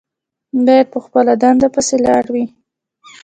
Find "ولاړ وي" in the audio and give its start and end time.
1.99-2.45